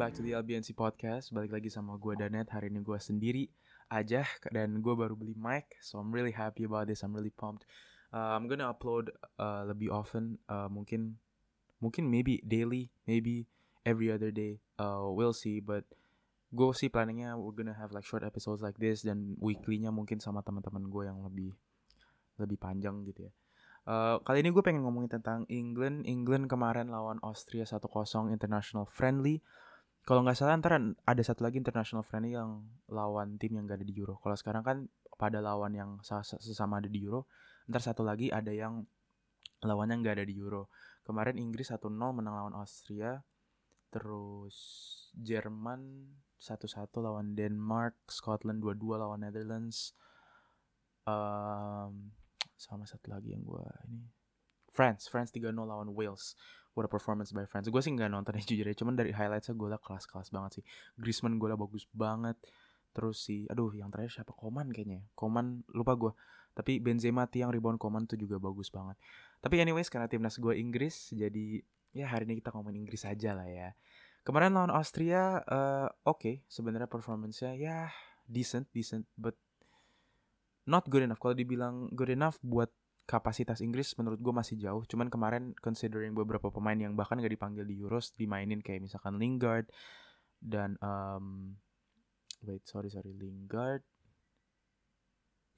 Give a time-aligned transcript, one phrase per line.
[0.00, 1.28] back to the LBNC Podcast.
[1.28, 2.48] Balik lagi sama gue Danet.
[2.48, 3.44] Hari ini gue sendiri
[3.92, 7.04] aja Dan gue baru beli mic So I'm really happy about this.
[7.04, 7.68] I'm really pumped.
[8.08, 11.20] Uh, I'm gonna upload uh, lebih often uh, Mungkin
[11.84, 13.44] Mungkin maybe daily Maybe
[13.84, 14.64] every other day.
[14.80, 15.84] Uh, We'll see But
[16.48, 20.40] Gue sih planningnya We're gonna have like short episodes like this Dan weekly-nya mungkin sama
[20.40, 21.52] teman-teman gue yang lebih
[22.40, 23.32] Lebih panjang gitu ya.
[23.84, 26.08] Uh, kali ini gue pengen ngomongin tentang England.
[26.08, 27.84] England kemarin lawan Austria 1-0
[28.32, 29.44] international friendly.
[30.04, 33.86] Kalau nggak salah ntar ada satu lagi international friendly yang lawan tim yang gak ada
[33.86, 34.18] di Euro.
[34.18, 34.76] Kalau sekarang kan
[35.20, 37.28] pada lawan yang sesama ada di Euro.
[37.68, 38.82] Ntar satu lagi ada yang
[39.60, 40.72] lawannya nggak ada di Euro.
[41.04, 43.20] Kemarin Inggris 1-0 menang lawan Austria.
[43.92, 44.56] Terus
[45.14, 46.10] Jerman
[46.40, 47.94] 1-1 lawan Denmark.
[48.08, 49.92] Scotland 2-2 lawan Netherlands.
[51.04, 52.16] Um,
[52.60, 54.04] sama satu lagi yang gue ini
[54.68, 56.36] France France 3-0 lawan Wales
[56.74, 59.54] what a performance by France gue sih nggak nonton ya jujur ya cuman dari highlightsnya
[59.58, 60.64] gue lah kelas-kelas banget sih.
[60.96, 62.36] Griezmann gue lah bagus banget.
[62.90, 64.34] Terus si aduh yang terakhir siapa?
[64.34, 66.12] Koman kayaknya Koman lupa gue
[66.50, 68.98] tapi Benzema tiang rebound Koman tuh juga bagus banget.
[69.38, 71.62] Tapi anyways karena timnas gue Inggris jadi
[71.94, 73.74] ya hari ini kita ngomongin Inggris aja lah ya.
[74.26, 77.88] Kemarin lawan Austria uh, oke okay, sebenarnya performance-nya ya
[78.28, 79.34] decent decent but
[80.68, 81.18] not good enough.
[81.18, 82.70] Kalau dibilang good enough buat
[83.10, 84.86] kapasitas Inggris menurut gue masih jauh.
[84.86, 89.66] Cuman kemarin considering beberapa pemain yang bahkan gak dipanggil di Euros dimainin kayak misalkan Lingard
[90.38, 91.58] dan um,
[92.46, 93.82] wait sorry sorry Lingard.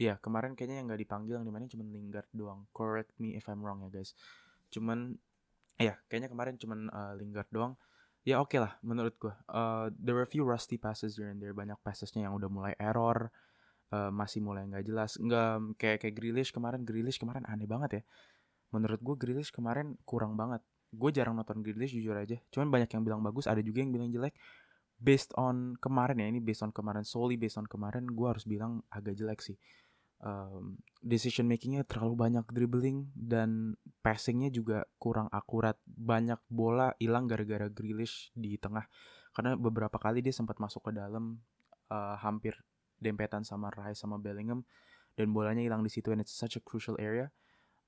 [0.00, 2.64] Iya kemarin kayaknya yang gak dipanggil yang dimainin cuma Lingard doang.
[2.72, 4.16] Correct me if I'm wrong ya guys.
[4.72, 5.20] Cuman
[5.76, 7.76] ya kayaknya kemarin cuma uh, Lingard doang.
[8.24, 9.34] Ya oke okay lah menurut gue.
[9.52, 11.52] Uh, there were few rusty passes here and there.
[11.52, 13.28] Banyak passesnya yang udah mulai error
[13.92, 15.20] uh, masih mulai nggak jelas.
[15.20, 18.02] Nggak kayak kayak Grealish kemarin Grealish kemarin aneh banget ya.
[18.72, 20.64] Menurut gue Grealish kemarin kurang banget.
[20.92, 22.40] Gue jarang nonton Grealish jujur aja.
[22.48, 24.34] Cuman banyak yang bilang bagus ada juga yang bilang jelek.
[25.02, 28.80] Based on kemarin ya ini based on kemarin solely based on kemarin gue harus bilang
[28.88, 29.60] agak jelek sih.
[30.22, 35.76] Um, decision makingnya terlalu banyak dribbling dan passingnya juga kurang akurat.
[35.84, 38.86] Banyak bola hilang gara-gara Grealish di tengah.
[39.32, 41.40] Karena beberapa kali dia sempat masuk ke dalam
[41.90, 42.54] uh, hampir
[43.02, 44.62] dempetan sama Rice sama Bellingham
[45.18, 47.28] dan bolanya hilang di situ and it's such a crucial area.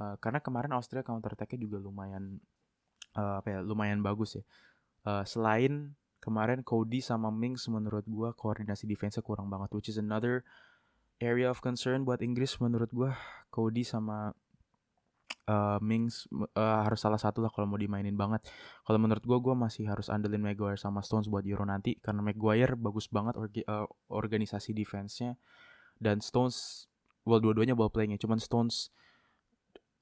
[0.00, 2.40] Uh, karena kemarin Austria counter attack-nya juga lumayan
[3.18, 4.44] uh, apa ya lumayan bagus ya.
[5.04, 5.92] Uh, selain
[6.24, 10.44] kemarin Cody sama Mings menurut gua koordinasi defense-nya kurang banget which is another
[11.20, 13.12] area of concern buat Inggris menurut gua.
[13.50, 14.32] Cody sama
[15.48, 18.44] uh, Mings uh, harus salah satu lah kalau mau dimainin banget.
[18.84, 22.76] Kalau menurut gue, gue masih harus andelin Maguire sama Stones buat Euro nanti karena Maguire
[22.76, 25.38] bagus banget orgi, uh, organisasi defense-nya
[26.00, 26.88] dan Stones,
[27.24, 28.90] well dua-duanya ball playing-nya, cuman Stones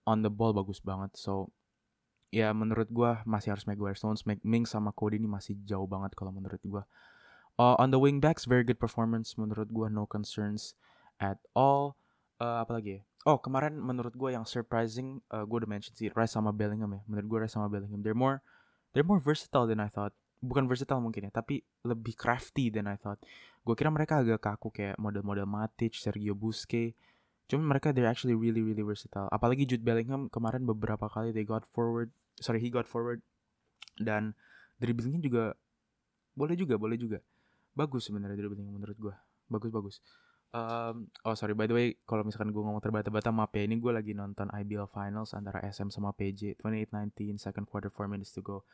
[0.08, 1.14] on the ball bagus banget.
[1.14, 1.52] So
[2.28, 6.32] ya menurut gue masih harus Maguire, Stones, Mings sama Cody ini masih jauh banget kalau
[6.32, 6.82] menurut gue.
[7.58, 10.78] Uh, on the wing backs, very good performance menurut gue, no concerns
[11.18, 11.98] at all.
[12.38, 13.02] Uh, apa lagi ya?
[13.28, 17.04] Oh kemarin menurut gue yang surprising, uh, gue udah mention sih Rice sama Bellingham ya.
[17.04, 18.40] Menurut gue Rice sama Bellingham, they're more
[18.96, 20.16] they're more versatile than I thought.
[20.40, 23.20] Bukan versatile mungkin ya, tapi lebih crafty than I thought.
[23.68, 26.96] Gue kira mereka agak kaku kayak model-model Matic, Sergio Busquets.
[27.52, 29.28] Cuma mereka they're actually really really versatile.
[29.28, 32.08] Apalagi Jude Bellingham kemarin beberapa kali they got forward,
[32.40, 33.20] sorry he got forward
[34.00, 34.32] dan
[34.80, 35.44] dribblingnya juga
[36.38, 37.18] boleh juga boleh juga
[37.74, 39.14] bagus sebenarnya dribblingnya menurut gue
[39.50, 39.96] bagus bagus
[40.48, 43.92] Um, oh sorry by the way kalau misalkan gue ngomong terbata-bata maaf ya ini gue
[43.92, 48.64] lagi nonton IBL Finals antara SM sama PJ 28-19 second quarter 4 minutes to go.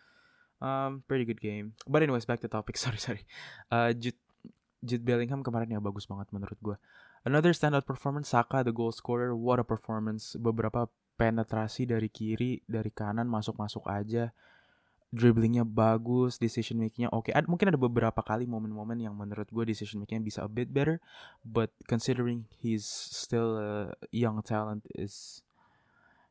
[0.62, 1.74] Um, pretty good game.
[1.82, 3.26] But anyways back to topic sorry sorry.
[3.74, 4.18] Uh, Jude,
[4.86, 6.76] Jude Bellingham kemarin ya bagus banget menurut gue
[7.26, 9.34] another standout performance Saka the goal scorer.
[9.34, 10.38] What a performance.
[10.38, 10.86] Beberapa
[11.18, 14.30] penetrasi dari kiri dari kanan masuk-masuk aja
[15.14, 17.30] dribblingnya bagus, decision makingnya oke.
[17.30, 17.46] Okay.
[17.46, 20.98] mungkin ada beberapa kali momen-momen yang menurut gue decision makingnya bisa a bit better,
[21.46, 22.84] but considering he's
[23.14, 25.46] still a young talent is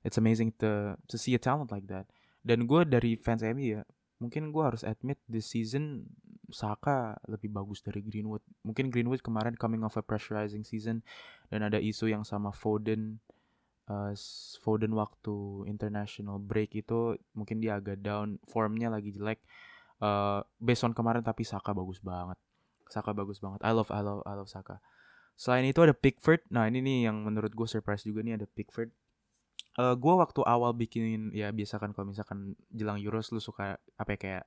[0.04, 2.04] it's amazing to to see a talent like that.
[2.44, 3.88] Dan gue dari fans MU ya,
[4.20, 6.12] mungkin gue harus admit this season
[6.54, 8.44] Saka lebih bagus dari Greenwood.
[8.68, 11.02] Mungkin Greenwood kemarin coming off a pressurizing season
[11.50, 13.24] dan ada isu yang sama Foden
[13.90, 14.12] uh,
[14.64, 19.44] Foden waktu international break itu mungkin dia agak down formnya lagi jelek.
[20.04, 22.36] Uh, based on kemarin tapi Saka bagus banget.
[22.92, 23.64] Saka bagus banget.
[23.64, 24.84] I love I love I love Saka.
[25.34, 26.46] Selain itu ada Pickford.
[26.54, 28.92] Nah ini nih yang menurut gue surprise juga nih ada Pickford.
[29.74, 34.10] Uh, gue waktu awal bikin ya biasa kan kalau misalkan jelang Euros lu suka apa
[34.14, 34.44] ya, kayak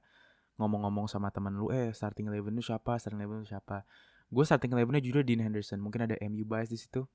[0.57, 2.95] ngomong-ngomong sama teman lu eh starting eleven lu siapa?
[3.01, 3.83] Starting eleven lu siapa?
[4.31, 5.83] Gue starting elevennya jujur Dean Henderson.
[5.83, 7.07] Mungkin ada MU bias di situ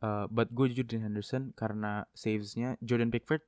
[0.00, 3.44] Uh, but gue jujur Dean Henderson karena savesnya Jordan Pickford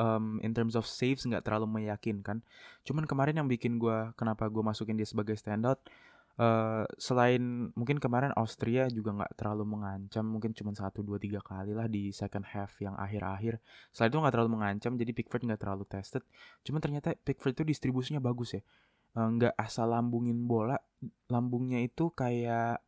[0.00, 2.40] um, in terms of saves nggak terlalu meyakinkan.
[2.88, 5.84] Cuman kemarin yang bikin gue kenapa gue masukin dia sebagai standout
[6.38, 11.74] Uh, selain mungkin kemarin Austria juga nggak terlalu mengancam mungkin cuma satu dua tiga kali
[11.74, 13.58] lah di second half yang akhir-akhir.
[13.90, 16.22] Selain itu nggak terlalu mengancam jadi Pickford nggak terlalu tested.
[16.62, 18.62] Cuman ternyata Pickford itu distribusinya bagus ya.
[19.18, 20.78] Uh, nggak asal lambungin bola
[21.26, 22.78] lambungnya itu kayak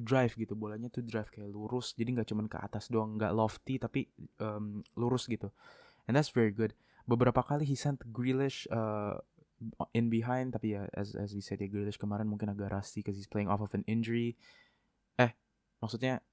[0.00, 3.76] drive gitu bolanya tuh drive kayak lurus jadi nggak cuman ke atas doang nggak lofty
[3.76, 4.08] tapi
[4.40, 5.52] um, lurus gitu.
[6.08, 6.74] And that's very good.
[7.06, 9.20] Beberapa kali he sent Grealish uh,
[9.92, 13.20] in behind tapi ya as as we said ya Grealish kemarin mungkin agak rusty because
[13.20, 14.34] he's playing off of an injury.
[15.20, 15.36] Eh
[15.84, 16.24] maksudnya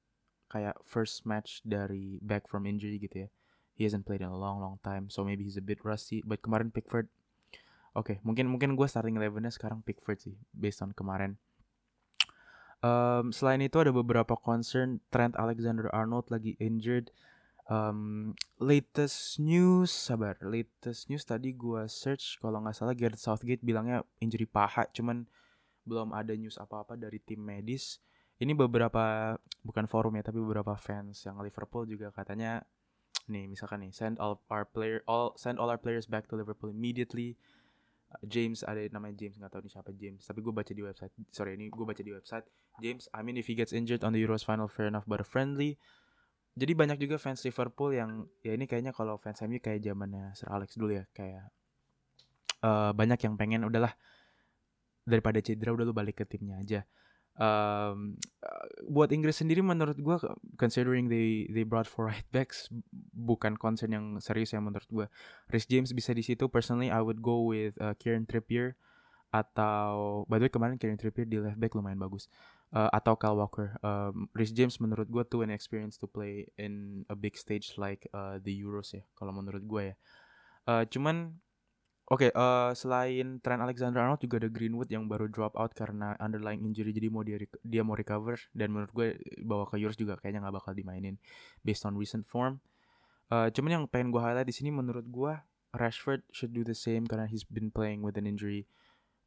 [0.47, 3.29] kayak first match dari back from injury gitu ya.
[3.77, 6.23] He hasn't played in a long long time so maybe he's a bit rusty.
[6.25, 7.11] But kemarin Pickford
[7.97, 11.41] oke okay, mungkin mungkin gue starting elevennya sekarang Pickford sih based on kemarin
[12.81, 17.09] um, selain itu ada beberapa concern Trent Alexander Arnold lagi injured.
[17.67, 18.31] Um,
[18.63, 24.47] latest news sabar latest news tadi gue search kalau nggak salah Gareth Southgate bilangnya injury
[24.47, 25.27] paha cuman
[25.83, 27.99] belum ada news apa-apa dari tim medis.
[28.39, 29.35] Ini beberapa
[29.67, 32.63] bukan forum ya tapi beberapa fans yang Liverpool juga katanya
[33.27, 36.71] nih misalkan nih send all our player all send all our players back to Liverpool
[36.71, 37.35] immediately
[38.23, 41.59] James ada namanya James nggak tahu nih siapa James tapi gue baca di website sorry
[41.59, 42.47] ini gue baca di website
[42.79, 45.75] James I mean if he gets injured on the Euros final fair enough but friendly
[46.57, 50.49] jadi banyak juga fans Liverpool yang ya ini kayaknya kalau fans MU kayak zamannya Sir
[50.49, 51.53] Alex dulu ya kayak
[52.65, 53.93] uh, banyak yang pengen udahlah
[55.07, 56.83] daripada cedera udah lu balik ke timnya aja.
[57.37, 58.17] Um,
[58.89, 60.17] buat Inggris sendiri menurut gue
[60.57, 62.65] considering they they brought four right backs
[63.13, 65.05] bukan concern yang serius ya menurut gue.
[65.53, 66.49] Rhys James bisa di situ.
[66.49, 68.73] Personally I would go with uh, Kieran Trippier
[69.29, 72.25] atau by the way kemarin Kieran Trippier di left back lumayan bagus
[72.73, 73.77] uh, atau Kyle Walker.
[73.85, 78.07] Um, Rhys James menurut gue tuh an experience to play in a big stage like
[78.11, 79.95] uh, the Euros ya, kalau menurut gue ya.
[80.67, 81.39] Uh, cuman
[82.07, 86.63] Oke, okay, uh, selain Trent Alexander-Arnold juga ada Greenwood yang baru drop out karena underlying
[86.63, 87.35] injury jadi mau dia
[87.67, 88.39] dia mau recover.
[88.55, 89.07] Dan menurut gue
[89.43, 91.19] bawa ke Euros juga kayaknya nggak bakal dimainin
[91.67, 92.63] based on recent form.
[93.27, 95.35] Uh, cuman yang pengen gue highlight di sini menurut gue
[95.75, 98.71] Rashford should do the same karena he's been playing with an injury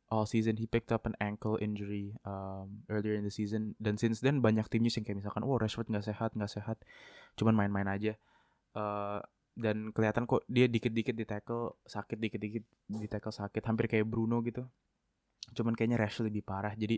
[0.08, 0.56] all season.
[0.56, 3.76] He picked up an ankle injury um, earlier in the season.
[3.76, 6.80] Dan since then banyak tim news yang kayak misalkan oh Rashford nggak sehat nggak sehat.
[7.36, 8.16] Cuman main-main aja.
[8.72, 9.20] Uh,
[9.60, 14.40] dan kelihatan kok dia dikit-dikit di tackle sakit dikit-dikit di tackle sakit hampir kayak Bruno
[14.40, 14.64] gitu.
[15.52, 16.72] Cuman kayaknya Rashford lebih parah.
[16.72, 16.96] Jadi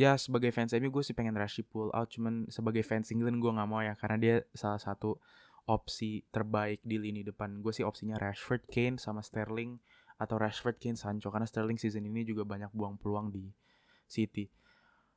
[0.00, 2.08] ya sebagai fans MU gue sih pengen Rashford pull out.
[2.08, 5.20] Cuman sebagai fans England gue nggak mau ya karena dia salah satu
[5.68, 7.60] opsi terbaik di lini depan.
[7.60, 9.76] Gue sih opsinya Rashford Kane sama Sterling
[10.20, 11.32] atau Rashford, Kane, Sancho.
[11.32, 13.48] Karena Sterling season ini juga banyak buang peluang di
[14.04, 14.52] City.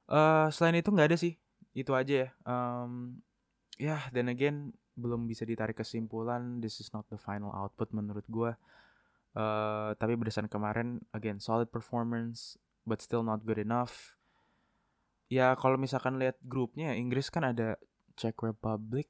[0.08, 1.36] Uh, selain itu nggak ada sih,
[1.76, 2.30] itu aja ya.
[2.48, 3.20] Um,
[3.76, 6.62] ya, yeah, then again belum bisa ditarik kesimpulan.
[6.64, 8.52] This is not the final output menurut gue.
[9.34, 14.14] Uh, tapi berdasarkan kemarin, again solid performance, but still not good enough.
[15.28, 17.82] Ya kalau misalkan lihat grupnya, Inggris kan ada
[18.14, 19.10] Czech Republic,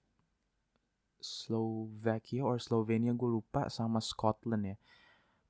[1.24, 4.78] Slovakia or Slovenia gue lupa sama Scotland ya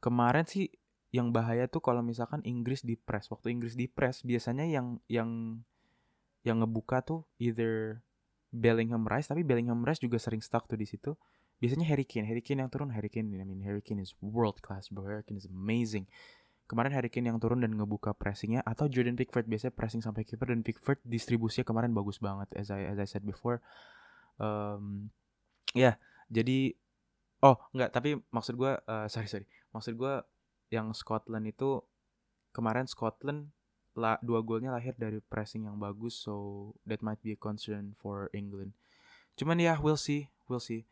[0.04, 0.68] kemarin sih
[1.16, 5.64] yang bahaya tuh kalau misalkan Inggris di press waktu Inggris di press biasanya yang yang
[6.44, 8.04] yang ngebuka tuh either
[8.54, 11.18] Bellingham Rice tapi Bellingham Rice juga sering stuck tuh di situ.
[11.58, 14.62] Biasanya Harry Kane Harry Kane yang turun Harry Kane I mean Harry Kane is world
[14.62, 15.10] class bro.
[15.10, 16.06] Harry Kane is amazing.
[16.70, 20.54] Kemarin Harry Kane yang turun dan ngebuka pressingnya atau Jordan Pickford biasanya pressing sampai keeper
[20.54, 23.60] dan Pickford distribusinya kemarin bagus banget as I as I said before.
[24.38, 25.10] Um,
[25.74, 25.96] ya yeah,
[26.30, 26.78] jadi
[27.42, 29.50] oh nggak tapi maksud gue uh, sorry sorry.
[29.74, 30.14] Maksud gue
[30.70, 31.82] yang Scotland itu
[32.54, 33.50] kemarin Scotland
[33.94, 38.30] la, dua golnya lahir dari pressing yang bagus so that might be a concern for
[38.34, 38.74] England.
[39.38, 40.86] Cuman ya we'll see we'll see.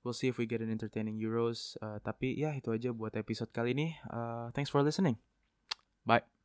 [0.00, 3.52] We'll see if we get an entertaining Euros uh, tapi ya itu aja buat episode
[3.52, 3.94] kali ini.
[4.08, 5.20] Uh, thanks for listening.
[6.08, 6.39] Bye